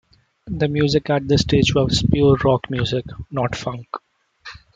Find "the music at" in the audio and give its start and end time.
0.47-1.27